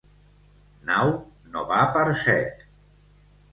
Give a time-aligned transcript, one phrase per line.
[0.87, 1.11] Nau
[1.53, 2.67] no va per sec.